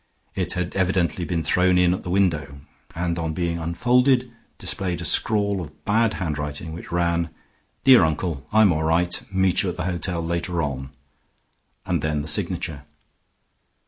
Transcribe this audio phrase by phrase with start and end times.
[0.33, 2.61] It had evidently been thrown in at the window,
[2.95, 7.29] and on being unfolded displayed a scrawl of bad handwriting which ran:
[7.83, 9.21] "Dear Uncle; I am all right.
[9.31, 10.89] Meet you at the hotel later on,"
[11.85, 12.83] and then the signature.